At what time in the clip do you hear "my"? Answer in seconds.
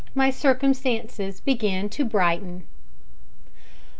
0.15-0.31